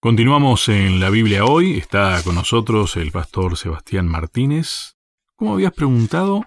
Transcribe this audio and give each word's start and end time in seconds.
Continuamos 0.00 0.68
en 0.70 0.98
la 0.98 1.10
Biblia 1.10 1.44
hoy. 1.44 1.76
Está 1.76 2.22
con 2.24 2.34
nosotros 2.34 2.96
el 2.96 3.12
pastor 3.12 3.56
Sebastián 3.58 4.08
Martínez. 4.08 4.96
¿Cómo 5.36 5.52
habías 5.54 5.72
preguntado? 5.74 6.44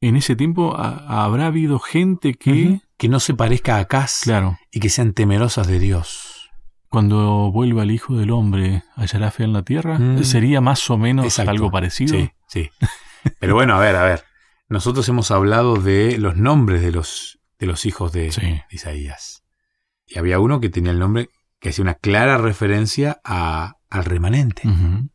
En 0.00 0.16
ese 0.16 0.34
tiempo 0.34 0.74
habrá 0.78 1.46
habido 1.46 1.78
gente 1.78 2.34
que... 2.34 2.80
Que 2.96 3.08
no 3.08 3.18
se 3.20 3.32
parezca 3.34 3.76
a 3.76 3.80
Acaz 3.80 4.20
Claro. 4.24 4.58
y 4.70 4.78
que 4.80 4.90
sean 4.90 5.14
temerosas 5.14 5.66
de 5.66 5.78
Dios. 5.78 6.50
Cuando 6.90 7.50
vuelva 7.50 7.82
el 7.82 7.90
Hijo 7.90 8.14
del 8.16 8.30
Hombre, 8.30 8.82
¿hallará 8.94 9.30
fe 9.30 9.44
en 9.44 9.54
la 9.54 9.62
tierra? 9.62 9.98
Mm. 9.98 10.22
¿Sería 10.24 10.60
más 10.60 10.90
o 10.90 10.98
menos 10.98 11.24
Exacto. 11.24 11.50
algo 11.50 11.70
parecido? 11.70 12.14
Sí, 12.18 12.30
sí. 12.46 12.70
Pero 13.40 13.54
bueno, 13.54 13.74
a 13.74 13.80
ver, 13.80 13.96
a 13.96 14.04
ver. 14.04 14.24
Nosotros 14.68 15.08
hemos 15.08 15.30
hablado 15.30 15.76
de 15.76 16.18
los 16.18 16.36
nombres 16.36 16.82
de 16.82 16.92
los, 16.92 17.40
de 17.58 17.66
los 17.66 17.86
hijos 17.86 18.12
de, 18.12 18.32
Sí. 18.32 18.40
de 18.42 18.64
Isaías. 18.70 19.44
Y 20.06 20.18
había 20.18 20.38
uno 20.38 20.60
que 20.60 20.68
tenía 20.68 20.92
el 20.92 20.98
nombre 20.98 21.30
que 21.60 21.68
hacía 21.68 21.82
una 21.82 21.94
clara 21.94 22.38
referencia 22.38 23.20
a, 23.24 23.76
al 23.88 24.04
remanente. 24.04 24.62
O 24.66 25.08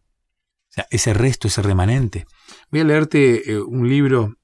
sea, 0.69 0.87
ese 0.91 1.13
resto, 1.13 1.47
ese 1.47 1.61
remanente. 1.61 2.25
Voy 2.71 2.81
a 2.81 2.85
leerte 2.85 3.51
eh, 3.51 3.59
un 3.59 3.89
libro 3.89 4.35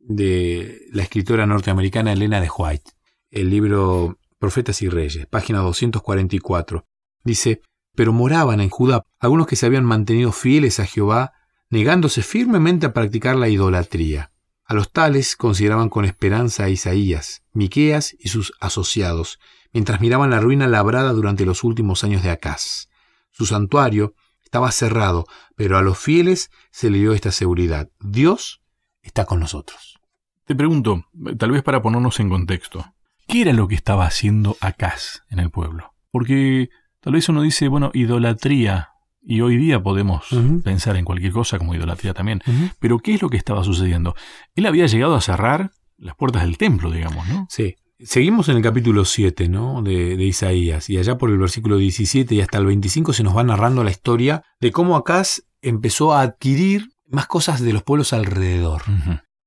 de 0.00 0.86
la 0.92 1.02
escritora 1.02 1.46
norteamericana 1.46 2.12
Elena 2.12 2.40
de 2.40 2.48
White, 2.48 2.90
el 3.30 3.50
libro 3.50 4.18
Profetas 4.38 4.80
y 4.82 4.88
Reyes, 4.88 5.26
página 5.26 5.58
244. 5.60 6.86
Dice, 7.22 7.60
pero 7.94 8.12
moraban 8.12 8.60
en 8.60 8.70
Judá 8.70 9.04
algunos 9.18 9.46
que 9.46 9.56
se 9.56 9.66
habían 9.66 9.84
mantenido 9.84 10.32
fieles 10.32 10.80
a 10.80 10.86
Jehová, 10.86 11.32
negándose 11.68 12.22
firmemente 12.22 12.86
a 12.86 12.92
practicar 12.92 13.36
la 13.36 13.48
idolatría. 13.48 14.32
A 14.70 14.74
los 14.74 14.92
tales 14.92 15.34
consideraban 15.34 15.88
con 15.88 16.04
esperanza 16.04 16.62
a 16.62 16.68
Isaías, 16.68 17.42
Miqueas 17.52 18.14
y 18.20 18.28
sus 18.28 18.52
asociados, 18.60 19.40
mientras 19.72 20.00
miraban 20.00 20.30
la 20.30 20.38
ruina 20.38 20.68
labrada 20.68 21.12
durante 21.12 21.44
los 21.44 21.64
últimos 21.64 22.04
años 22.04 22.22
de 22.22 22.30
Acaz. 22.30 22.88
Su 23.32 23.46
santuario 23.46 24.14
estaba 24.44 24.70
cerrado, 24.70 25.26
pero 25.56 25.76
a 25.76 25.82
los 25.82 25.98
fieles 25.98 26.52
se 26.70 26.88
le 26.88 26.98
dio 26.98 27.14
esta 27.14 27.32
seguridad. 27.32 27.90
Dios 27.98 28.62
está 29.02 29.24
con 29.24 29.40
nosotros. 29.40 29.98
Te 30.44 30.54
pregunto, 30.54 31.04
tal 31.36 31.50
vez 31.50 31.64
para 31.64 31.82
ponernos 31.82 32.20
en 32.20 32.28
contexto, 32.28 32.94
¿qué 33.26 33.40
era 33.40 33.52
lo 33.52 33.66
que 33.66 33.74
estaba 33.74 34.06
haciendo 34.06 34.56
Acaz 34.60 35.24
en 35.30 35.40
el 35.40 35.50
pueblo? 35.50 35.94
Porque 36.12 36.70
tal 37.00 37.14
vez 37.14 37.28
uno 37.28 37.42
dice, 37.42 37.66
bueno, 37.66 37.90
idolatría, 37.92 38.90
y 39.22 39.40
hoy 39.40 39.56
día 39.56 39.82
podemos 39.82 40.26
pensar 40.64 40.96
en 40.96 41.04
cualquier 41.04 41.32
cosa 41.32 41.58
como 41.58 41.74
idolatría 41.74 42.14
también, 42.14 42.42
pero 42.78 42.98
¿qué 42.98 43.14
es 43.14 43.22
lo 43.22 43.28
que 43.28 43.36
estaba 43.36 43.64
sucediendo? 43.64 44.14
Él 44.54 44.66
había 44.66 44.86
llegado 44.86 45.14
a 45.14 45.20
cerrar 45.20 45.70
las 45.98 46.16
puertas 46.16 46.42
del 46.42 46.56
templo, 46.56 46.90
digamos, 46.90 47.28
¿no? 47.28 47.46
Sí. 47.50 47.76
Seguimos 48.02 48.48
en 48.48 48.56
el 48.56 48.62
capítulo 48.62 49.04
7 49.04 49.48
¿no? 49.50 49.82
de, 49.82 50.16
de 50.16 50.24
Isaías 50.24 50.88
y 50.88 50.96
allá 50.96 51.18
por 51.18 51.28
el 51.28 51.36
versículo 51.36 51.76
17 51.76 52.34
y 52.34 52.40
hasta 52.40 52.56
el 52.56 52.64
25 52.64 53.12
se 53.12 53.22
nos 53.22 53.36
va 53.36 53.44
narrando 53.44 53.84
la 53.84 53.90
historia 53.90 54.42
de 54.58 54.72
cómo 54.72 54.96
Acaz 54.96 55.42
empezó 55.60 56.14
a 56.14 56.22
adquirir 56.22 56.88
más 57.06 57.26
cosas 57.26 57.60
de 57.60 57.74
los 57.74 57.82
pueblos 57.82 58.14
alrededor. 58.14 58.82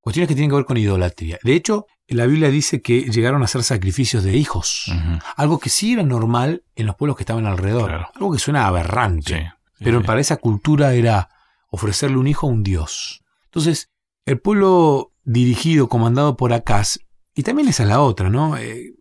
Cuestiones 0.02 0.28
que 0.28 0.36
tienen 0.36 0.50
que 0.50 0.58
ver 0.58 0.66
con 0.66 0.78
idolatría. 0.78 1.40
De 1.44 1.56
hecho, 1.56 1.88
la 2.08 2.26
Biblia 2.26 2.50
dice 2.50 2.82
que 2.82 3.02
llegaron 3.04 3.42
a 3.42 3.46
hacer 3.46 3.64
sacrificios 3.64 4.24
de 4.24 4.38
hijos. 4.38 4.92
Algo 5.36 5.60
que 5.60 5.70
sí 5.70 5.94
era 5.94 6.04
normal 6.04 6.64
en 6.76 6.86
los 6.86 6.96
pueblos 6.96 7.18
que 7.18 7.24
estaban 7.24 7.46
alrededor. 7.46 7.90
Claro. 7.90 8.08
Algo 8.14 8.32
que 8.34 8.40
suena 8.40 8.68
aberrante. 8.68 9.36
Sí, 9.36 9.63
Pero 9.84 10.00
para 10.06 10.20
esa 10.22 10.38
cultura 10.38 10.94
era 10.94 11.30
ofrecerle 11.70 12.18
un 12.18 12.28
hijo 12.28 12.48
a 12.48 12.50
un 12.52 12.64
dios. 12.64 13.22
Entonces, 13.46 13.90
el 14.26 14.40
pueblo 14.40 15.12
dirigido, 15.24 15.88
comandado 15.90 16.38
por 16.38 16.54
Acaz, 16.54 17.00
y 17.36 17.44
también 17.44 17.68
esa 17.68 17.84
es 17.84 17.90
la 17.90 18.02
otra, 18.02 18.30
¿no? 18.30 18.58
Eh, 18.58 18.94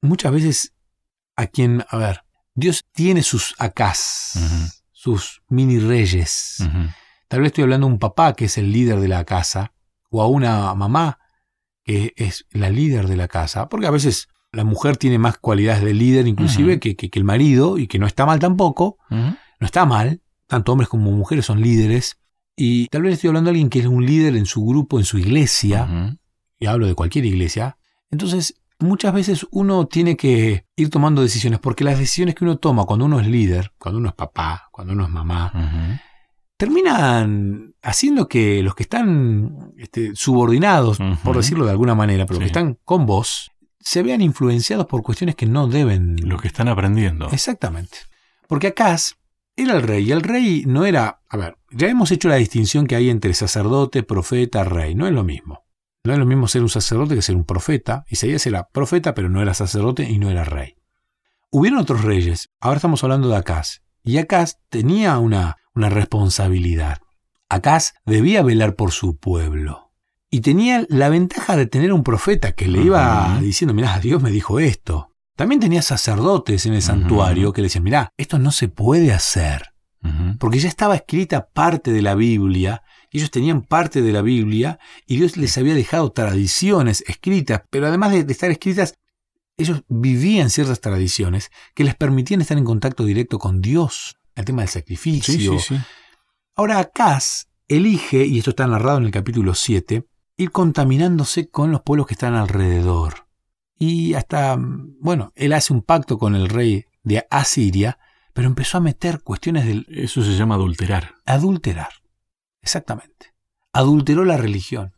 muchas 0.00 0.32
veces 0.32 0.74
a 1.36 1.46
quien, 1.46 1.84
a 1.88 1.96
ver, 1.96 2.22
Dios 2.54 2.84
tiene 2.92 3.22
sus 3.22 3.54
Acaz, 3.58 4.32
sus 4.92 5.42
mini 5.48 5.78
reyes. 5.78 6.56
Tal 7.28 7.40
vez 7.40 7.48
estoy 7.48 7.62
hablando 7.64 7.86
de 7.86 7.92
un 7.92 7.98
papá 7.98 8.32
que 8.34 8.46
es 8.46 8.58
el 8.58 8.72
líder 8.72 9.00
de 9.00 9.08
la 9.08 9.24
casa, 9.24 9.72
o 10.10 10.22
a 10.22 10.26
una 10.28 10.74
mamá 10.74 11.18
que 11.84 12.14
es 12.16 12.46
la 12.50 12.70
líder 12.70 13.06
de 13.06 13.16
la 13.16 13.28
casa, 13.28 13.68
porque 13.68 13.86
a 13.86 13.90
veces 13.90 14.28
la 14.50 14.64
mujer 14.64 14.96
tiene 14.96 15.18
más 15.18 15.36
cualidades 15.38 15.82
de 15.84 15.92
líder 15.94 16.26
inclusive 16.26 16.80
que, 16.80 16.96
que- 16.96 17.10
que 17.10 17.18
el 17.18 17.24
marido, 17.24 17.76
y 17.78 17.86
que 17.86 17.98
no 17.98 18.06
está 18.06 18.24
mal 18.26 18.38
tampoco. 18.38 18.98
No 19.60 19.66
está 19.66 19.84
mal, 19.86 20.20
tanto 20.46 20.72
hombres 20.72 20.88
como 20.88 21.10
mujeres 21.12 21.46
son 21.46 21.60
líderes, 21.60 22.18
y 22.56 22.86
tal 22.88 23.02
vez 23.02 23.14
estoy 23.14 23.28
hablando 23.28 23.48
de 23.48 23.52
alguien 23.52 23.70
que 23.70 23.78
es 23.80 23.86
un 23.86 24.04
líder 24.04 24.34
en 24.36 24.46
su 24.46 24.64
grupo, 24.64 24.98
en 24.98 25.04
su 25.04 25.18
iglesia, 25.18 26.18
y 26.58 26.66
hablo 26.66 26.86
de 26.86 26.94
cualquier 26.94 27.24
iglesia, 27.24 27.76
entonces 28.10 28.54
muchas 28.80 29.12
veces 29.12 29.46
uno 29.50 29.86
tiene 29.86 30.16
que 30.16 30.64
ir 30.76 30.90
tomando 30.90 31.22
decisiones, 31.22 31.58
porque 31.60 31.84
las 31.84 31.98
decisiones 31.98 32.34
que 32.34 32.44
uno 32.44 32.56
toma 32.58 32.84
cuando 32.84 33.04
uno 33.04 33.20
es 33.20 33.26
líder, 33.26 33.72
cuando 33.78 33.98
uno 33.98 34.08
es 34.08 34.14
papá, 34.14 34.68
cuando 34.72 34.92
uno 34.94 35.04
es 35.04 35.10
mamá, 35.10 36.00
terminan 36.56 37.74
haciendo 37.82 38.28
que 38.28 38.62
los 38.62 38.74
que 38.74 38.82
están 38.82 39.72
este, 39.78 40.14
subordinados, 40.14 40.98
por 41.22 41.36
decirlo 41.36 41.64
de 41.64 41.70
alguna 41.72 41.94
manera, 41.94 42.26
pero 42.26 42.36
Sí. 42.36 42.40
que 42.40 42.46
están 42.46 42.78
con 42.84 43.06
vos, 43.06 43.52
se 43.80 44.02
vean 44.02 44.20
influenciados 44.20 44.86
por 44.86 45.02
cuestiones 45.02 45.36
que 45.36 45.46
no 45.46 45.68
deben. 45.68 46.16
Los 46.28 46.42
que 46.42 46.48
están 46.48 46.68
aprendiendo. 46.68 47.28
Exactamente. 47.30 47.98
Porque 48.48 48.68
Acaz 48.68 49.14
era 49.58 49.74
el 49.74 49.82
rey, 49.82 50.04
y 50.04 50.12
el 50.12 50.22
rey 50.22 50.64
no 50.66 50.86
era. 50.86 51.20
A 51.28 51.36
ver, 51.36 51.58
ya 51.70 51.88
hemos 51.88 52.12
hecho 52.12 52.28
la 52.28 52.36
distinción 52.36 52.86
que 52.86 52.94
hay 52.94 53.10
entre 53.10 53.34
sacerdote, 53.34 54.04
profeta, 54.04 54.62
rey. 54.62 54.94
No 54.94 55.06
es 55.06 55.12
lo 55.12 55.24
mismo. 55.24 55.64
No 56.04 56.12
es 56.12 56.18
lo 56.18 56.26
mismo 56.26 56.46
ser 56.46 56.62
un 56.62 56.68
sacerdote 56.68 57.16
que 57.16 57.22
ser 57.22 57.34
un 57.34 57.44
profeta. 57.44 58.04
Isaías 58.08 58.46
era 58.46 58.68
profeta, 58.68 59.14
pero 59.14 59.28
no 59.28 59.42
era 59.42 59.54
sacerdote 59.54 60.04
y 60.04 60.18
no 60.18 60.30
era 60.30 60.44
rey. 60.44 60.76
Hubieron 61.50 61.80
otros 61.80 62.04
reyes. 62.04 62.50
Ahora 62.60 62.76
estamos 62.76 63.02
hablando 63.02 63.28
de 63.28 63.36
Acaz. 63.36 63.82
Y 64.04 64.18
Acaz 64.18 64.58
tenía 64.68 65.18
una, 65.18 65.56
una 65.74 65.88
responsabilidad. 65.88 66.98
Acaz 67.48 67.94
debía 68.06 68.42
velar 68.42 68.76
por 68.76 68.92
su 68.92 69.18
pueblo. 69.18 69.90
Y 70.30 70.40
tenía 70.40 70.86
la 70.88 71.08
ventaja 71.08 71.56
de 71.56 71.66
tener 71.66 71.92
un 71.92 72.04
profeta 72.04 72.52
que 72.52 72.68
le 72.68 72.82
iba 72.82 73.38
diciendo, 73.40 73.74
mirá, 73.74 73.98
Dios 73.98 74.22
me 74.22 74.30
dijo 74.30 74.60
esto. 74.60 75.14
También 75.38 75.60
tenía 75.60 75.82
sacerdotes 75.82 76.66
en 76.66 76.74
el 76.74 76.82
santuario 76.82 77.52
que 77.52 77.60
le 77.60 77.66
decían, 77.66 77.84
mirá, 77.84 78.12
esto 78.16 78.40
no 78.40 78.50
se 78.50 78.66
puede 78.66 79.12
hacer. 79.12 79.72
Porque 80.40 80.58
ya 80.58 80.66
estaba 80.68 80.96
escrita 80.96 81.46
parte 81.46 81.92
de 81.92 82.02
la 82.02 82.16
Biblia, 82.16 82.82
y 83.08 83.18
ellos 83.18 83.30
tenían 83.30 83.62
parte 83.62 84.02
de 84.02 84.10
la 84.10 84.20
Biblia, 84.20 84.80
y 85.06 85.16
Dios 85.16 85.36
les 85.36 85.56
había 85.56 85.74
dejado 85.74 86.10
tradiciones 86.10 87.04
escritas, 87.06 87.62
pero 87.70 87.86
además 87.86 88.10
de, 88.10 88.24
de 88.24 88.32
estar 88.32 88.50
escritas, 88.50 88.94
ellos 89.56 89.84
vivían 89.86 90.50
ciertas 90.50 90.80
tradiciones 90.80 91.52
que 91.72 91.84
les 91.84 91.94
permitían 91.94 92.40
estar 92.40 92.58
en 92.58 92.64
contacto 92.64 93.04
directo 93.04 93.38
con 93.38 93.60
Dios, 93.60 94.16
el 94.34 94.44
tema 94.44 94.62
del 94.62 94.70
sacrificio. 94.70 95.34
Sí, 95.34 95.58
sí, 95.60 95.76
sí. 95.76 95.80
Ahora 96.56 96.80
Acaz 96.80 97.46
elige, 97.68 98.26
y 98.26 98.38
esto 98.38 98.50
está 98.50 98.66
narrado 98.66 98.98
en 98.98 99.04
el 99.04 99.12
capítulo 99.12 99.54
7, 99.54 100.04
ir 100.36 100.50
contaminándose 100.50 101.48
con 101.48 101.70
los 101.70 101.82
pueblos 101.82 102.08
que 102.08 102.14
están 102.14 102.34
alrededor. 102.34 103.27
Y 103.78 104.14
hasta, 104.14 104.56
mm, 104.56 104.96
bueno, 105.00 105.32
él 105.36 105.52
hace 105.52 105.72
un 105.72 105.82
pacto 105.82 106.18
con 106.18 106.34
el 106.34 106.48
rey 106.48 106.84
de 107.02 107.26
Asiria, 107.30 107.98
pero 108.32 108.48
empezó 108.48 108.78
a 108.78 108.80
meter 108.80 109.22
cuestiones 109.22 109.66
del 109.66 109.86
Eso 109.88 110.22
se 110.22 110.36
llama 110.36 110.56
adulterar. 110.56 111.14
adulterar. 111.24 111.88
Exactamente. 112.62 113.34
Adulteró 113.72 114.24
la 114.24 114.36
religión, 114.36 114.94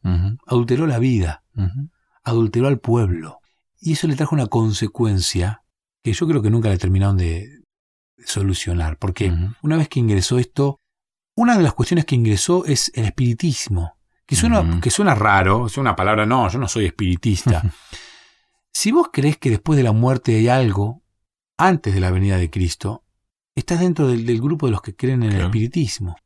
adulteró 0.46 0.86
la 0.86 0.98
vida, 0.98 1.44
adulteró 2.22 2.68
al 2.68 2.78
pueblo. 2.78 3.40
Y 3.80 3.92
eso 3.92 4.06
le 4.06 4.16
trajo 4.16 4.34
una 4.34 4.46
consecuencia 4.46 5.62
que 6.02 6.12
yo 6.12 6.26
creo 6.26 6.40
que 6.42 6.50
nunca 6.50 6.68
le 6.68 6.78
terminaron 6.78 7.16
de 7.16 7.62
solucionar. 8.24 8.96
Porque 8.98 9.34
una 9.62 9.76
vez 9.76 9.88
que 9.88 10.00
ingresó 10.00 10.38
esto, 10.38 10.78
una 11.34 11.56
de 11.56 11.62
las 11.62 11.74
cuestiones 11.74 12.04
que 12.04 12.14
ingresó 12.14 12.64
es 12.64 12.90
el 12.94 13.04
espiritismo. 13.04 13.96
Que 14.26 14.36
suena, 14.36 14.80
que 14.80 14.90
suena 14.90 15.14
raro, 15.14 15.66
es 15.66 15.76
una 15.76 15.96
palabra, 15.96 16.24
no, 16.24 16.48
yo 16.48 16.58
no 16.58 16.68
soy 16.68 16.86
espiritista. 16.86 17.62
si 18.72 18.92
vos 18.92 19.08
crees 19.12 19.36
que 19.38 19.50
después 19.50 19.76
de 19.76 19.82
la 19.82 19.92
muerte 19.92 20.36
hay 20.36 20.48
algo, 20.48 21.02
antes 21.58 21.94
de 21.94 22.00
la 22.00 22.10
venida 22.10 22.36
de 22.38 22.50
Cristo, 22.50 23.04
estás 23.54 23.80
dentro 23.80 24.08
del, 24.08 24.24
del 24.26 24.40
grupo 24.40 24.66
de 24.66 24.72
los 24.72 24.82
que 24.82 24.94
creen 24.96 25.22
en 25.22 25.32
el 25.32 25.40
espiritismo. 25.42 26.16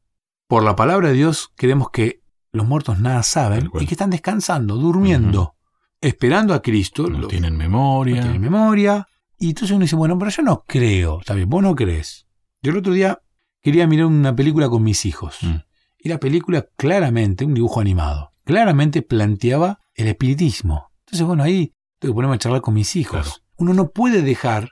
Por 0.47 0.63
la 0.63 0.77
palabra 0.77 1.09
de 1.09 1.15
Dios 1.15 1.51
creemos 1.57 1.91
que 1.91 2.23
los 2.53 2.67
muertos 2.67 3.01
nada 3.01 3.23
saben 3.23 3.71
y 3.81 3.87
que 3.87 3.95
están 3.95 4.11
descansando, 4.11 4.77
durmiendo, 4.77 5.57
esperando 6.01 6.55
a 6.55 6.63
Cristo. 6.63 7.09
No 7.09 7.19
lo- 7.21 7.29
tienen 7.29 7.57
memoria. 7.57 8.17
no 8.17 8.23
tienen 8.23 8.41
memoria. 8.43 9.07
Y 9.39 9.49
entonces 9.49 9.73
uno 9.75 9.83
dice, 9.85 9.97
bueno, 9.97 10.17
pero 10.19 10.31
yo 10.31 10.43
no 10.43 10.65
creo. 10.67 11.21
Está 11.21 11.35
bien, 11.35 11.49
vos 11.49 11.63
no 11.63 11.75
crees. 11.75 12.27
Yo 12.63 12.71
el 12.71 12.79
otro 12.79 12.93
día 12.93 13.21
quería 13.61 13.87
mirar 13.87 14.07
una 14.07 14.35
película 14.37 14.69
con 14.69 14.83
mis 14.85 15.05
hijos. 15.07 15.39
Mm. 15.43 15.57
Y 15.99 16.09
la 16.11 16.21
película 16.21 16.69
claramente, 16.77 17.45
un 17.45 17.55
dibujo 17.55 17.81
animado, 17.81 18.31
claramente 18.45 19.03
planteaba 19.03 19.81
el 19.95 20.07
espiritismo. 20.09 20.91
Entonces, 21.07 21.27
bueno, 21.27 21.43
ahí 21.43 21.73
tengo 22.05 22.13
que 22.15 22.17
ponerme 22.17 22.37
a 22.37 22.39
charlar 22.39 22.61
con 22.61 22.75
mis 22.75 22.97
hijos. 22.97 23.23
Claro. 23.27 23.43
Uno 23.57 23.75
no 23.75 23.91
puede 23.91 24.23
dejar 24.23 24.71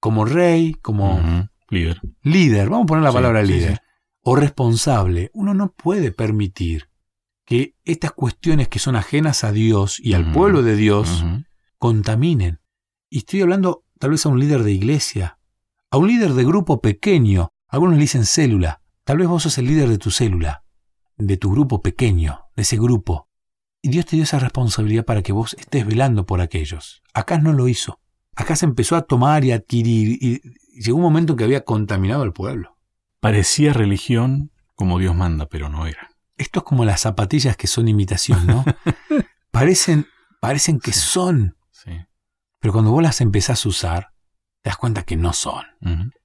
como 0.00 0.24
rey, 0.24 0.74
como. 0.74 1.20
Líder. 1.70 2.00
líder, 2.22 2.68
vamos 2.68 2.84
a 2.84 2.86
poner 2.86 3.04
la 3.04 3.10
Sí, 3.10 3.14
palabra 3.14 3.42
líder, 3.42 3.72
sí. 3.76 3.80
o 4.22 4.36
responsable, 4.36 5.30
uno 5.34 5.54
no 5.54 5.72
puede 5.72 6.12
permitir 6.12 6.88
que 7.46 7.74
estas 7.84 8.12
cuestiones 8.12 8.68
que 8.68 8.78
son 8.78 8.96
ajenas 8.96 9.44
a 9.44 9.50
Dios 9.52 9.98
y 9.98 10.12
al 10.14 10.30
pueblo 10.32 10.62
de 10.62 10.76
Dios 10.76 11.24
contaminen. 11.78 12.60
Y 13.10 13.18
estoy 13.18 13.42
hablando 13.42 13.84
tal 13.98 14.10
vez 14.10 14.24
a 14.24 14.28
un 14.28 14.38
líder 14.38 14.62
de 14.62 14.72
iglesia, 14.72 15.38
a 15.90 15.96
un 15.98 16.06
líder 16.08 16.34
de 16.34 16.44
grupo 16.44 16.80
pequeño. 16.80 17.50
Algunos 17.68 17.96
le 17.96 18.02
dicen 18.02 18.24
célula. 18.24 18.80
Tal 19.04 19.18
vez 19.18 19.26
vos 19.28 19.42
sos 19.42 19.58
el 19.58 19.66
líder 19.66 19.88
de 19.88 19.98
tu 19.98 20.10
célula, 20.10 20.64
de 21.16 21.36
tu 21.36 21.50
grupo 21.50 21.82
pequeño, 21.82 22.40
de 22.56 22.62
ese 22.62 22.76
grupo. 22.76 23.28
Y 23.84 23.90
Dios 23.90 24.06
te 24.06 24.16
dio 24.16 24.22
esa 24.22 24.38
responsabilidad 24.38 25.04
para 25.04 25.20
que 25.20 25.34
vos 25.34 25.52
estés 25.58 25.84
velando 25.84 26.24
por 26.24 26.40
aquellos. 26.40 27.02
Acá 27.12 27.36
no 27.36 27.52
lo 27.52 27.68
hizo. 27.68 28.00
Acá 28.34 28.56
se 28.56 28.64
empezó 28.64 28.96
a 28.96 29.02
tomar 29.02 29.44
y 29.44 29.52
adquirir 29.52 30.16
y 30.22 30.40
llegó 30.80 30.96
un 30.96 31.02
momento 31.02 31.36
que 31.36 31.44
había 31.44 31.64
contaminado 31.66 32.22
al 32.22 32.32
pueblo. 32.32 32.78
Parecía 33.20 33.74
religión 33.74 34.52
como 34.74 34.98
Dios 34.98 35.14
manda, 35.14 35.50
pero 35.50 35.68
no 35.68 35.86
era. 35.86 36.08
Esto 36.38 36.60
es 36.60 36.64
como 36.64 36.86
las 36.86 37.02
zapatillas 37.02 37.58
que 37.58 37.66
son 37.66 37.86
imitación, 37.86 38.46
¿no? 38.46 38.64
parecen, 39.50 40.06
parecen 40.40 40.80
que 40.80 40.94
son, 40.94 41.54
Sí. 41.70 41.90
pero 42.60 42.72
cuando 42.72 42.90
vos 42.90 43.02
las 43.02 43.20
empezás 43.20 43.66
a 43.66 43.68
usar, 43.68 44.12
te 44.62 44.70
das 44.70 44.78
cuenta 44.78 45.02
que 45.02 45.16
no 45.18 45.34
son. 45.34 45.66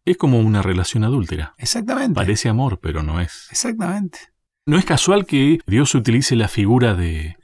Es 0.05 0.15
como 0.15 0.39
una 0.39 0.61
relación 0.61 1.03
adúltera. 1.03 1.55
Exactamente. 1.57 2.15
Parece 2.15 2.47
amor, 2.47 2.79
pero 2.81 3.03
no 3.03 3.19
es. 3.19 3.49
Exactamente. 3.51 4.19
No 4.65 4.77
es 4.77 4.85
casual 4.85 5.25
que 5.25 5.59
Dios 5.67 5.93
utilice 5.93 6.37
la 6.37 6.47
figura 6.47 6.93
de, 6.93 7.35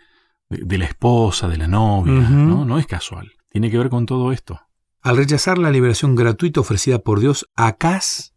de, 0.50 0.64
de 0.64 0.78
la 0.78 0.86
esposa, 0.86 1.48
de 1.48 1.58
la 1.58 1.68
novia. 1.68 2.14
¿no? 2.14 2.66
No 2.66 2.80
es 2.80 2.88
casual. 2.88 3.32
Tiene 3.50 3.72
que 3.72 3.78
ver 3.78 3.90
con 3.90 4.06
todo 4.06 4.32
esto. 4.32 4.60
Al 5.02 5.18
rechazar 5.18 5.58
la 5.58 5.72
liberación 5.72 6.16
gratuita 6.16 6.62
ofrecida 6.62 7.00
por 7.00 7.20
Dios, 7.20 7.50
Acaz 7.56 8.34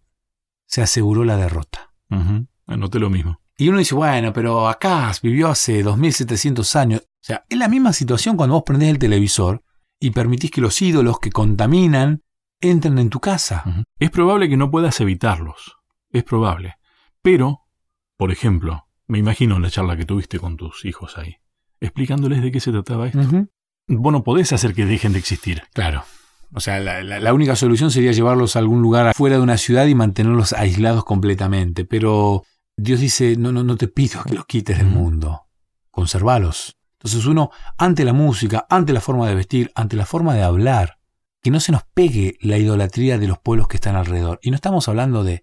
se 0.66 0.82
aseguró 0.82 1.24
la 1.24 1.36
derrota. 1.36 1.94
Ujú. 2.10 2.46
Anoté 2.66 2.98
lo 2.98 3.10
mismo. 3.10 3.40
Y 3.56 3.70
uno 3.70 3.78
dice, 3.78 3.94
bueno, 3.94 4.32
pero 4.32 4.68
Acaz 4.68 5.20
vivió 5.22 5.48
hace 5.48 5.82
2700 5.82 6.76
años. 6.76 7.00
O 7.00 7.24
sea, 7.24 7.44
es 7.48 7.58
la 7.58 7.68
misma 7.68 7.92
situación 7.92 8.36
cuando 8.36 8.54
vos 8.54 8.62
prendés 8.64 8.90
el 8.90 8.98
televisor 8.98 9.62
y 9.98 10.10
permitís 10.10 10.50
que 10.50 10.60
los 10.60 10.80
ídolos 10.80 11.18
que 11.18 11.32
contaminan 11.32 12.22
entren 12.60 12.98
en 12.98 13.10
tu 13.10 13.20
casa. 13.20 13.64
Es 13.98 14.10
probable 14.10 14.48
que 14.48 14.56
no 14.56 14.70
puedas 14.70 15.00
evitarlos. 15.00 15.76
Es 16.10 16.22
probable. 16.24 16.76
Pero, 17.22 17.62
por 18.16 18.30
ejemplo, 18.30 18.86
me 19.06 19.18
imagino 19.18 19.58
la 19.58 19.70
charla 19.70 19.96
que 19.96 20.04
tuviste 20.04 20.38
con 20.38 20.56
tus 20.56 20.84
hijos 20.84 21.18
ahí, 21.18 21.36
explicándoles 21.80 22.42
de 22.42 22.50
qué 22.52 22.60
se 22.60 22.70
trataba 22.72 23.06
esto. 23.06 23.20
Ujú. 23.20 23.48
Vos 23.88 24.12
no 24.12 24.22
podés 24.24 24.52
hacer 24.52 24.74
que 24.74 24.84
dejen 24.86 25.12
de 25.12 25.18
existir. 25.18 25.62
Claro. 25.72 26.04
O 26.54 26.60
sea, 26.60 26.78
la, 26.80 27.02
la- 27.02 27.20
la 27.20 27.34
única 27.34 27.56
solución 27.56 27.90
sería 27.90 28.12
llevarlos 28.12 28.56
a 28.56 28.58
algún 28.58 28.80
lugar 28.82 29.14
fuera 29.14 29.36
de 29.36 29.42
una 29.42 29.58
ciudad 29.58 29.86
y 29.86 29.94
mantenerlos 29.94 30.52
aislados 30.52 31.04
completamente. 31.04 31.84
Pero 31.84 32.42
Dios 32.76 33.00
dice, 33.00 33.36
no, 33.36 33.52
no, 33.52 33.64
no 33.64 33.76
te 33.76 33.88
pido 33.88 34.22
que 34.24 34.34
los 34.34 34.46
quites 34.46 34.78
del 34.78 34.86
mundo. 34.86 35.42
Conservalos. 35.90 36.76
Entonces 37.00 37.26
uno, 37.26 37.50
ante 37.76 38.04
la 38.04 38.12
música, 38.12 38.66
ante 38.68 38.92
la 38.92 39.00
forma 39.00 39.28
de 39.28 39.34
vestir, 39.34 39.70
ante 39.74 39.96
la 39.96 40.06
forma 40.06 40.34
de 40.34 40.42
hablar, 40.42 40.98
que 41.42 41.50
no 41.50 41.60
se 41.60 41.70
nos 41.72 41.82
pegue 41.94 42.36
la 42.40 42.58
idolatría 42.58 43.18
de 43.18 43.28
los 43.28 43.38
pueblos 43.38 43.68
que 43.68 43.76
están 43.76 43.94
alrededor. 43.96 44.38
Y 44.42 44.50
no 44.50 44.56
estamos 44.56 44.88
hablando 44.88 45.24
de 45.24 45.42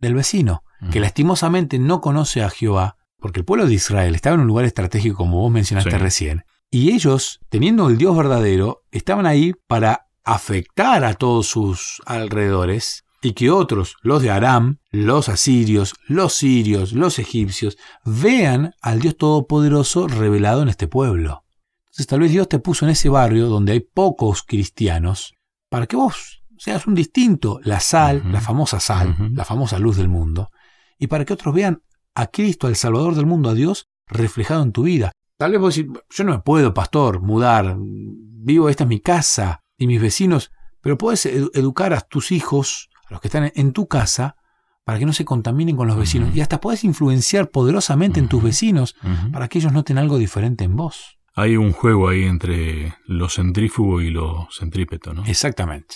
del 0.00 0.14
vecino, 0.14 0.62
que 0.92 1.00
lastimosamente 1.00 1.80
no 1.80 2.00
conoce 2.00 2.42
a 2.44 2.50
Jehová, 2.50 2.96
porque 3.20 3.40
el 3.40 3.44
pueblo 3.44 3.66
de 3.66 3.74
Israel 3.74 4.14
estaba 4.14 4.34
en 4.34 4.40
un 4.42 4.46
lugar 4.46 4.64
estratégico 4.64 5.16
como 5.16 5.40
vos 5.40 5.50
mencionaste 5.52 5.90
Sí. 5.90 5.96
recién, 5.98 6.44
y 6.70 6.92
ellos, 6.92 7.40
teniendo 7.48 7.88
el 7.88 7.96
Dios 7.98 8.16
verdadero, 8.16 8.82
estaban 8.90 9.26
ahí 9.26 9.54
para 9.66 10.06
afectar 10.24 11.04
a 11.04 11.14
todos 11.14 11.46
sus 11.46 12.02
alrededores 12.04 13.04
y 13.22 13.32
que 13.32 13.50
otros, 13.50 13.96
los 14.02 14.22
de 14.22 14.30
Aram, 14.30 14.78
los 14.90 15.28
asirios, 15.28 15.94
los 16.06 16.34
sirios, 16.34 16.92
los 16.92 17.18
egipcios, 17.18 17.76
vean 18.04 18.74
al 18.82 19.00
Dios 19.00 19.16
Todopoderoso 19.16 20.06
revelado 20.06 20.62
en 20.62 20.68
este 20.68 20.86
pueblo. 20.86 21.44
Entonces 21.86 22.06
tal 22.06 22.20
vez 22.20 22.30
Dios 22.30 22.48
te 22.48 22.58
puso 22.60 22.84
en 22.84 22.92
ese 22.92 23.08
barrio 23.08 23.46
donde 23.48 23.72
hay 23.72 23.80
pocos 23.80 24.42
cristianos 24.44 25.34
para 25.68 25.86
que 25.86 25.96
vos 25.96 26.42
seas 26.58 26.86
un 26.86 26.94
distinto, 26.94 27.60
la 27.64 27.80
sal, 27.80 28.22
la 28.30 28.40
famosa 28.40 28.78
sal, 28.80 29.16
la 29.32 29.44
famosa 29.44 29.78
luz 29.78 29.96
del 29.96 30.08
mundo, 30.08 30.50
y 30.98 31.06
para 31.06 31.24
que 31.24 31.32
otros 31.32 31.54
vean 31.54 31.82
a 32.20 32.26
Cristo, 32.28 32.66
al 32.66 32.76
Salvador 32.76 33.14
del 33.14 33.26
mundo, 33.26 33.48
a 33.50 33.54
Dios, 33.54 33.86
reflejado 34.06 34.62
en 34.62 34.72
tu 34.72 34.82
vida. 34.84 35.12
Tal 35.36 35.52
vez 35.52 35.60
vos 35.60 35.74
decís, 35.76 35.92
yo 36.10 36.24
no 36.24 36.32
me 36.32 36.38
puedo, 36.40 36.74
pastor, 36.74 37.20
mudar, 37.20 37.76
vivo, 37.78 38.68
esta 38.68 38.84
es 38.84 38.88
mi 38.88 39.00
casa 39.00 39.62
y 39.76 39.86
mis 39.86 40.00
vecinos, 40.00 40.50
pero 40.80 40.98
puedes 40.98 41.26
edu- 41.26 41.50
educar 41.54 41.92
a 41.94 42.00
tus 42.00 42.32
hijos, 42.32 42.88
a 43.08 43.12
los 43.12 43.20
que 43.20 43.28
están 43.28 43.52
en- 43.54 43.72
tu 43.72 43.86
casa, 43.86 44.36
para 44.84 44.98
que 44.98 45.06
no 45.06 45.12
se 45.12 45.24
contaminen 45.24 45.76
con 45.76 45.86
los 45.86 45.96
vecinos, 45.98 46.34
y 46.34 46.40
hasta 46.40 46.60
puedes 46.60 46.82
influenciar 46.82 47.50
poderosamente 47.50 48.20
en 48.20 48.28
tus 48.28 48.42
vecinos 48.42 48.96
para 49.32 49.46
que 49.48 49.58
ellos 49.58 49.72
noten 49.72 49.98
algo 49.98 50.16
diferente 50.18 50.64
en 50.64 50.76
vos. 50.76 51.18
Hay 51.34 51.56
un 51.56 51.72
juego 51.72 52.08
ahí 52.08 52.24
entre 52.24 52.94
lo 53.06 53.28
centrífugo 53.28 54.00
y 54.00 54.10
lo 54.10 54.48
centrípeto, 54.50 55.12
¿no? 55.14 55.24
Exactamente. 55.26 55.94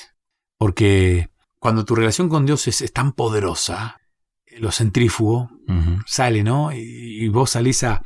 Porque 0.58 1.30
cuando 1.58 1.84
tu 1.84 1.94
relación 1.94 2.28
con 2.28 2.44
Dios 2.46 2.68
es, 2.68 2.82
es 2.82 2.92
tan 2.92 3.12
poderosa, 3.12 3.96
lo 4.58 4.70
centrífugo 4.72 5.50
sale, 6.06 6.42
¿no? 6.44 6.72
Y, 6.72 6.78
y 7.24 7.28
vos 7.28 7.50
salís 7.50 7.82
a, 7.84 8.02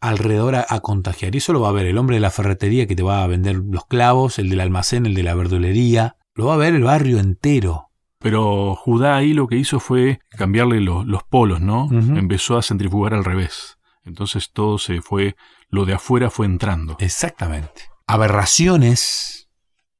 alrededor 0.00 0.54
a, 0.56 0.66
a 0.68 0.80
contagiar. 0.80 1.34
Y 1.34 1.38
eso 1.38 1.52
lo 1.52 1.60
va 1.60 1.70
a 1.70 1.72
ver 1.72 1.86
el 1.86 1.96
hombre 1.98 2.16
de 2.16 2.20
la 2.20 2.30
ferretería 2.30 2.86
que 2.86 2.94
te 2.96 3.02
va 3.02 3.22
a 3.22 3.26
vender 3.26 3.56
los 3.56 3.86
clavos, 3.86 4.38
el 4.38 4.50
del 4.50 4.60
almacén, 4.60 5.06
el 5.06 5.14
de 5.14 5.22
la 5.22 5.34
verdulería. 5.34 6.16
Lo 6.34 6.46
va 6.46 6.54
a 6.54 6.58
ver 6.58 6.74
el 6.74 6.82
barrio 6.84 7.18
entero. 7.18 7.84
Pero 8.18 8.74
Judá 8.74 9.16
ahí 9.16 9.32
lo 9.34 9.46
que 9.46 9.56
hizo 9.56 9.78
fue 9.80 10.18
cambiarle 10.30 10.80
lo- 10.80 11.04
los 11.04 11.22
polos, 11.24 11.60
¿no? 11.60 11.88
Empezó 11.90 12.56
a 12.58 12.62
centrifugar 12.62 13.14
al 13.14 13.24
revés. 13.24 13.78
Entonces 14.04 14.50
todo 14.52 14.78
se 14.78 15.00
fue, 15.02 15.36
lo 15.68 15.84
de 15.84 15.94
afuera 15.94 16.30
fue 16.30 16.46
entrando. 16.46 16.96
Exactamente. 17.00 17.82
Aberraciones, 18.06 19.48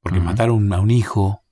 porque 0.02 0.18
Ujú. 0.18 0.26
matar 0.26 0.48
a 0.50 0.52
un, 0.52 0.72
a 0.72 0.80
un 0.80 0.90
hijo, 0.90 1.42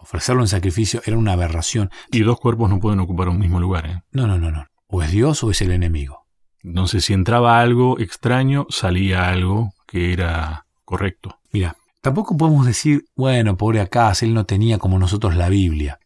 ofrecerlo 0.00 0.42
en 0.42 0.48
sacrificio, 0.48 1.02
era 1.04 1.16
una 1.18 1.32
aberración. 1.32 1.90
Y 2.10 2.20
dos 2.20 2.40
cuerpos 2.40 2.68
no 2.70 2.80
pueden 2.80 3.00
ocupar 3.00 3.28
un 3.28 3.38
mismo 3.38 3.60
lugar, 3.60 3.86
¿eh? 3.86 4.02
No, 4.12 4.26
no, 4.26 4.38
no, 4.38 4.50
no. 4.50 4.66
O 4.86 5.02
es 5.02 5.10
Dios 5.12 5.42
o 5.44 5.50
es 5.50 5.60
el 5.62 5.70
enemigo. 5.70 6.26
Entonces 6.62 7.04
si 7.04 7.12
entraba 7.12 7.60
algo 7.60 7.98
extraño, 7.98 8.66
salía 8.70 9.28
algo 9.28 9.72
que 9.86 10.12
era 10.12 10.66
correcto. 10.84 11.38
Mira, 11.52 11.76
tampoco 12.00 12.36
podemos 12.36 12.66
decir, 12.66 13.04
bueno, 13.16 13.56
pobre 13.56 13.80
Acaz, 13.80 14.22
él 14.22 14.34
no 14.34 14.44
tenía 14.44 14.78
como 14.78 14.98
nosotros 14.98 15.36
la 15.36 15.48
Biblia. 15.48 15.98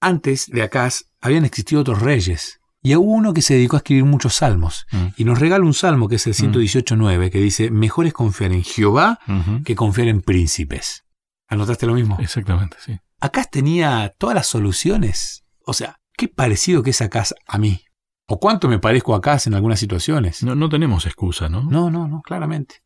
Antes 0.00 0.46
de 0.46 0.62
Acaz 0.62 1.04
habían 1.20 1.44
existido 1.44 1.82
otros 1.82 2.00
reyes, 2.00 2.60
y 2.82 2.96
hubo 2.96 3.12
uno 3.12 3.34
que 3.34 3.42
se 3.42 3.54
dedicó 3.54 3.76
a 3.76 3.80
escribir 3.80 4.04
muchos 4.06 4.36
salmos, 4.36 4.86
Mm. 4.90 5.06
y 5.18 5.24
nos 5.24 5.38
regala 5.38 5.64
un 5.66 5.74
salmo 5.74 6.08
que 6.08 6.16
es 6.16 6.26
el 6.26 6.32
118.9, 6.34 7.30
que 7.30 7.38
dice, 7.38 7.70
mejor 7.70 8.06
es 8.06 8.14
confiar 8.14 8.52
en 8.52 8.62
Jehová 8.64 9.18
que 9.64 9.74
confiar 9.76 10.08
en 10.08 10.22
príncipes. 10.22 11.04
¿Anotaste 11.46 11.86
lo 11.86 11.94
mismo? 11.94 12.16
Exactamente, 12.20 12.78
sí. 12.80 12.98
Acaz 13.20 13.50
tenía 13.50 14.14
todas 14.18 14.34
las 14.34 14.46
soluciones. 14.46 15.44
O 15.64 15.72
sea, 15.74 16.00
qué 16.16 16.28
parecido 16.28 16.82
que 16.82 16.90
es 16.90 17.02
Acaz 17.02 17.34
a 17.46 17.58
mí. 17.58 17.82
O 18.26 18.40
cuánto 18.40 18.68
me 18.68 18.78
parezco 18.78 19.14
a 19.14 19.18
Acaz 19.18 19.46
en 19.46 19.54
algunas 19.54 19.78
situaciones. 19.78 20.42
No, 20.42 20.54
no 20.54 20.68
tenemos 20.68 21.04
excusa, 21.06 21.48
¿no? 21.48 21.62
no, 21.64 21.90
no, 21.90 22.08
no, 22.08 22.22
claramente. 22.22 22.76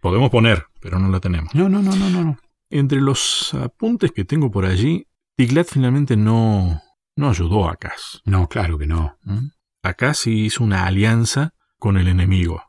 Podemos 0.00 0.30
poner, 0.30 0.66
pero 0.80 0.98
no 0.98 1.08
la 1.08 1.20
tenemos. 1.20 1.54
No, 1.54 1.68
no, 1.68 1.82
no, 1.82 1.94
no, 1.96 2.08
no. 2.08 2.24
no. 2.24 2.38
Entre 2.70 3.00
los 3.00 3.52
apuntes 3.54 4.12
que 4.12 4.24
tengo 4.24 4.50
por 4.50 4.64
allí, 4.64 5.06
Tiglat 5.36 5.66
finalmente 5.66 6.16
no, 6.16 6.80
no 7.16 7.30
ayudó 7.30 7.68
a 7.68 7.72
Acaz. 7.72 8.20
No, 8.24 8.48
claro 8.48 8.78
que 8.78 8.86
no. 8.86 9.16
¿Mm? 9.24 9.48
Acaz 9.82 10.18
sí 10.18 10.44
hizo 10.44 10.62
una 10.62 10.86
alianza 10.86 11.54
con 11.78 11.96
el 11.96 12.06
enemigo. 12.06 12.62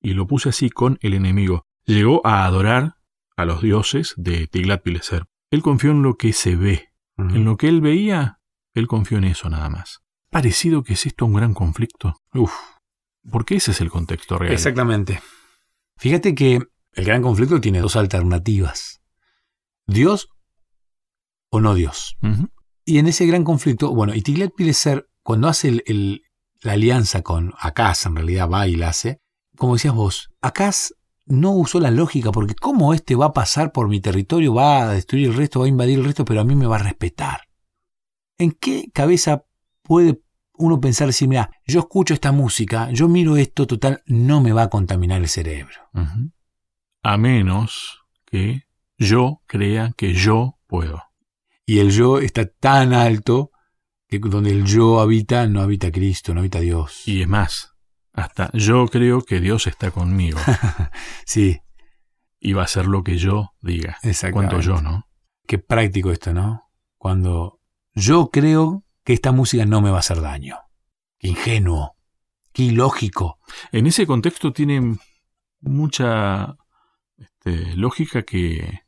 Y 0.00 0.14
lo 0.14 0.26
puse 0.26 0.48
así 0.48 0.70
con 0.70 0.98
el 1.02 1.14
enemigo. 1.14 1.66
Llegó 1.84 2.26
a 2.26 2.44
adorar 2.44 2.94
a 3.36 3.44
los 3.44 3.60
dioses 3.60 4.14
de 4.16 4.48
Tiglat-Pileser. 4.48 5.24
Él 5.52 5.62
confió 5.62 5.90
en 5.92 6.02
lo 6.02 6.16
que 6.16 6.32
se 6.32 6.56
ve. 6.56 6.88
En 7.18 7.44
lo 7.44 7.56
que 7.56 7.68
él 7.68 7.80
veía, 7.80 8.40
él 8.74 8.88
confió 8.88 9.18
en 9.18 9.24
eso 9.24 9.48
nada 9.50 9.68
más. 9.68 10.00
Parecido 10.30 10.82
que 10.82 10.94
es 10.94 11.04
esto 11.06 11.26
un 11.26 11.34
gran 11.34 11.52
conflicto. 11.54 12.16
Uf, 12.34 12.52
Porque 13.30 13.56
ese 13.56 13.70
es 13.70 13.80
el 13.82 13.90
contexto 13.90 14.38
real. 14.38 14.52
Exactamente. 14.52 15.20
Fíjate 15.98 16.34
que 16.34 16.60
el 16.94 17.04
gran 17.04 17.22
conflicto 17.22 17.60
tiene 17.60 17.80
dos 17.80 17.96
alternativas. 17.96 19.02
Dios 19.86 20.28
o 21.50 21.60
no 21.60 21.74
Dios. 21.74 22.16
Y 22.84 22.98
en 22.98 23.06
ese 23.06 23.26
gran 23.26 23.44
conflicto, 23.44 23.94
bueno, 23.94 24.14
y 24.14 24.22
Tiglat-Pileser, 24.22 25.06
cuando 25.22 25.48
hace 25.48 25.68
el- 25.68 25.82
el- 25.86 26.22
la 26.62 26.72
alianza 26.72 27.22
con 27.22 27.52
Acaz, 27.60 28.06
en 28.06 28.16
realidad 28.16 28.48
va 28.48 28.66
y 28.66 28.76
la 28.76 28.88
hace, 28.88 29.20
como 29.56 29.74
decías 29.74 29.94
vos, 29.94 30.30
Acaz 30.40 30.92
no 31.26 31.52
usó 31.52 31.80
la 31.80 31.90
lógica, 31.90 32.32
porque 32.32 32.54
¿cómo 32.54 32.94
este 32.94 33.14
va 33.14 33.26
a 33.26 33.32
pasar 33.32 33.72
por 33.72 33.88
mi 33.88 34.00
territorio, 34.00 34.54
va 34.54 34.82
a 34.82 34.94
destruir 34.94 35.28
el 35.28 35.34
resto, 35.34 35.60
va 35.60 35.66
a 35.66 35.68
invadir 35.68 35.98
el 35.98 36.04
resto, 36.04 36.24
pero 36.24 36.40
a 36.40 36.44
mí 36.44 36.54
me 36.54 36.66
va 36.66 36.76
a 36.76 36.82
respetar? 36.82 37.42
¿En 38.38 38.52
qué 38.52 38.90
cabeza 38.92 39.44
puede 39.82 40.20
uno 40.54 40.80
pensar, 40.80 41.06
decir, 41.06 41.28
mira, 41.28 41.50
yo 41.66 41.80
escucho 41.80 42.14
esta 42.14 42.32
música, 42.32 42.90
yo 42.90 43.08
miro 43.08 43.36
esto, 43.36 43.66
total, 43.66 44.02
no 44.06 44.40
me 44.40 44.52
va 44.52 44.62
a 44.62 44.70
contaminar 44.70 45.20
el 45.20 45.28
cerebro? 45.28 45.74
A 47.02 47.16
menos 47.16 48.04
que 48.24 48.66
yo 48.98 49.42
crea 49.46 49.92
que 49.96 50.14
yo 50.14 50.58
puedo. 50.66 51.02
Y 51.66 51.78
el 51.78 51.90
yo 51.90 52.18
está 52.18 52.46
tan 52.46 52.92
alto 52.92 53.50
que 54.08 54.18
donde 54.18 54.50
el 54.50 54.64
yo 54.64 55.00
habita, 55.00 55.46
no 55.46 55.60
habita 55.60 55.90
Cristo, 55.90 56.34
no 56.34 56.40
habita 56.40 56.60
Dios. 56.60 57.06
Y 57.06 57.22
es 57.22 57.28
más, 57.28 57.71
hasta 58.12 58.50
yo 58.52 58.86
creo 58.88 59.22
que 59.22 59.40
Dios 59.40 59.66
está 59.66 59.90
conmigo 59.90 60.38
Sí, 61.26 61.60
y 62.38 62.52
va 62.52 62.62
a 62.62 62.64
hacer 62.64 62.86
lo 62.86 63.04
que 63.04 63.16
yo 63.18 63.54
diga. 63.60 63.98
exactamente. 64.02 64.54
Cuanto 64.56 64.60
yo, 64.60 64.82
¿no? 64.82 65.06
Qué 65.46 65.58
práctico 65.58 66.10
esto, 66.10 66.32
¿no? 66.32 66.70
Cuando 66.96 67.60
yo 67.94 68.30
creo 68.30 68.84
que 69.04 69.12
esta 69.12 69.32
música 69.32 69.64
no 69.64 69.80
me 69.80 69.90
va 69.90 69.96
a 69.96 70.00
hacer 70.00 70.20
daño. 70.20 70.56
Qué 71.18 71.28
ingenuo, 71.28 71.96
qué 72.52 72.64
ilógico. 72.64 73.38
En 73.70 73.86
ese 73.86 74.06
contexto 74.06 74.52
tiene 74.52 74.96
mucha 75.60 76.56
este, 77.16 77.76
lógica 77.76 78.22
que 78.22 78.80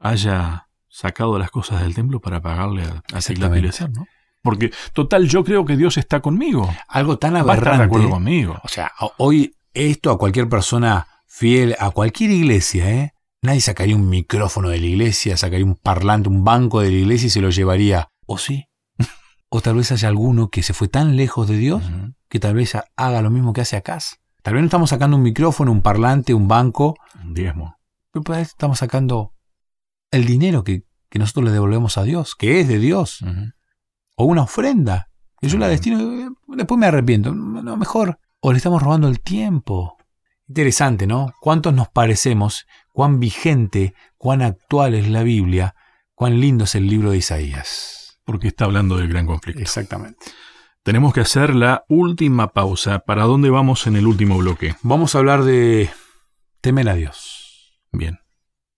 haya 0.00 0.68
sacado 0.88 1.38
las 1.38 1.50
cosas 1.50 1.82
del 1.82 1.94
templo 1.94 2.20
para 2.20 2.40
pagarle 2.40 2.84
a, 2.84 3.02
a 3.12 3.20
Tiglat-Pileser, 3.20 3.90
¿no? 3.92 4.06
Porque, 4.42 4.70
total, 4.92 5.28
yo 5.28 5.44
creo 5.44 5.64
que 5.64 5.76
Dios 5.76 5.96
está 5.96 6.20
conmigo. 6.20 6.72
Algo 6.88 7.18
tan 7.18 7.36
aberrante. 7.36 7.78
de 7.78 7.84
acuerdo 7.84 8.10
conmigo. 8.10 8.58
O 8.62 8.68
sea, 8.68 8.92
ho- 9.00 9.12
hoy 9.18 9.54
esto 9.74 10.10
a 10.10 10.18
cualquier 10.18 10.48
persona 10.48 11.06
fiel, 11.26 11.76
a 11.78 11.90
cualquier 11.90 12.30
iglesia, 12.30 12.90
¿eh? 12.90 13.12
Nadie 13.42 13.60
sacaría 13.60 13.94
un 13.94 14.08
micrófono 14.08 14.68
de 14.70 14.80
la 14.80 14.86
iglesia, 14.86 15.36
sacaría 15.36 15.64
un 15.64 15.76
parlante, 15.76 16.28
un 16.28 16.42
banco 16.44 16.80
de 16.80 16.90
la 16.90 16.96
iglesia 16.96 17.26
y 17.26 17.30
se 17.30 17.40
lo 17.40 17.50
llevaría. 17.50 18.08
¿O 18.26 18.38
sí? 18.38 18.66
o 19.48 19.60
tal 19.60 19.76
vez 19.76 19.92
haya 19.92 20.08
alguno 20.08 20.48
que 20.50 20.62
se 20.62 20.74
fue 20.74 20.88
tan 20.88 21.16
lejos 21.16 21.46
de 21.48 21.56
Dios 21.56 21.82
que 22.28 22.40
tal 22.40 22.54
vez 22.54 22.74
ha- 22.74 22.84
haga 22.96 23.22
lo 23.22 23.30
mismo 23.30 23.52
que 23.52 23.60
hace 23.60 23.76
acá. 23.76 23.98
Tal 24.42 24.54
vez 24.54 24.62
no 24.62 24.66
estamos 24.66 24.90
sacando 24.90 25.16
un 25.16 25.22
micrófono, 25.22 25.70
un 25.72 25.82
parlante, 25.82 26.32
un 26.34 26.48
banco, 26.48 26.96
Un 27.22 27.34
diezmo. 27.34 27.76
pero 28.12 28.22
tal 28.24 28.36
vez 28.36 28.48
estamos 28.48 28.78
sacando 28.78 29.34
el 30.10 30.24
dinero 30.26 30.64
que, 30.64 30.82
que 31.10 31.18
nosotros 31.18 31.44
le 31.46 31.50
devolvemos 31.52 31.96
a 31.98 32.02
Dios, 32.04 32.34
que 32.34 32.60
es 32.60 32.68
de 32.68 32.78
Dios. 32.78 33.20
O 34.18 34.24
una 34.24 34.42
ofrenda, 34.42 35.08
que 35.40 35.48
yo 35.48 35.58
la 35.58 35.68
destino, 35.68 36.00
eh, 36.00 36.28
después 36.48 36.78
me 36.78 36.86
arrepiento, 36.86 37.32
no, 37.32 37.76
mejor, 37.76 38.18
o 38.40 38.50
le 38.50 38.56
estamos 38.56 38.82
robando 38.82 39.06
el 39.06 39.20
tiempo. 39.20 39.96
Interesante, 40.48 41.06
¿no? 41.06 41.32
¿Cuántos 41.40 41.72
nos 41.72 41.88
parecemos? 41.88 42.66
¿Cuán 42.92 43.20
vigente, 43.20 43.94
cuán 44.16 44.42
actual 44.42 44.94
es 44.94 45.08
la 45.08 45.22
Biblia? 45.22 45.76
¿Cuán 46.14 46.40
lindo 46.40 46.64
es 46.64 46.74
el 46.74 46.88
libro 46.88 47.12
de 47.12 47.18
Isaías? 47.18 48.20
Porque 48.24 48.48
está 48.48 48.64
hablando 48.64 48.96
del 48.96 49.08
gran 49.08 49.24
conflicto. 49.24 49.62
Exactamente. 49.62 50.26
Tenemos 50.82 51.14
que 51.14 51.20
hacer 51.20 51.54
la 51.54 51.84
última 51.88 52.52
pausa. 52.52 52.98
¿Para 53.00 53.22
dónde 53.22 53.50
vamos 53.50 53.86
en 53.86 53.94
el 53.94 54.06
último 54.06 54.38
bloque? 54.38 54.74
Vamos 54.82 55.14
a 55.14 55.18
hablar 55.18 55.44
de 55.44 55.90
temer 56.60 56.88
a 56.88 56.94
Dios. 56.94 57.78
Bien. 57.92 58.18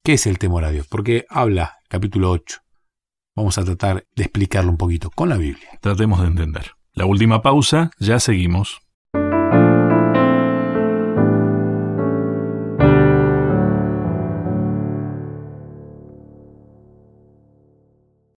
¿Qué 0.04 0.14
es 0.14 0.26
el 0.26 0.38
temor 0.38 0.64
a 0.64 0.70
Dios? 0.70 0.86
Porque 0.86 1.24
habla, 1.30 1.78
capítulo 1.88 2.30
8. 2.30 2.60
Vamos 3.40 3.56
a 3.56 3.64
tratar 3.64 4.04
de 4.14 4.24
explicarlo 4.24 4.70
un 4.70 4.76
poquito 4.76 5.08
con 5.08 5.30
la 5.30 5.38
Biblia. 5.38 5.70
Tratemos 5.80 6.20
de 6.20 6.26
entender. 6.26 6.72
La 6.92 7.06
última 7.06 7.40
pausa, 7.40 7.90
ya 7.98 8.20
seguimos. 8.20 8.82